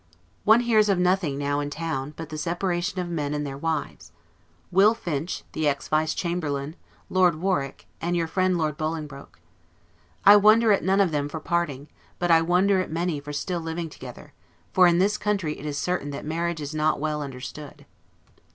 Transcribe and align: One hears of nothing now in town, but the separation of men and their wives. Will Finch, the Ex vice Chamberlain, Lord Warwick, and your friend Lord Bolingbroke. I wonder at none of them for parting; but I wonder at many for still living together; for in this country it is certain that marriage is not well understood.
One 0.45 0.61
hears 0.61 0.89
of 0.89 0.97
nothing 0.97 1.37
now 1.37 1.59
in 1.59 1.69
town, 1.69 2.15
but 2.17 2.29
the 2.29 2.37
separation 2.39 2.99
of 2.99 3.07
men 3.07 3.35
and 3.35 3.45
their 3.45 3.55
wives. 3.55 4.11
Will 4.71 4.95
Finch, 4.95 5.43
the 5.51 5.67
Ex 5.67 5.89
vice 5.89 6.15
Chamberlain, 6.15 6.75
Lord 7.07 7.35
Warwick, 7.35 7.85
and 8.01 8.17
your 8.17 8.25
friend 8.25 8.57
Lord 8.57 8.77
Bolingbroke. 8.77 9.37
I 10.25 10.37
wonder 10.37 10.71
at 10.71 10.83
none 10.83 11.01
of 11.01 11.11
them 11.11 11.29
for 11.29 11.39
parting; 11.39 11.87
but 12.17 12.31
I 12.31 12.41
wonder 12.41 12.81
at 12.81 12.89
many 12.89 13.19
for 13.19 13.31
still 13.31 13.59
living 13.61 13.89
together; 13.91 14.33
for 14.73 14.87
in 14.87 14.97
this 14.97 15.19
country 15.19 15.59
it 15.59 15.67
is 15.67 15.77
certain 15.77 16.09
that 16.09 16.25
marriage 16.25 16.61
is 16.61 16.73
not 16.73 16.99
well 16.99 17.21
understood. 17.21 17.85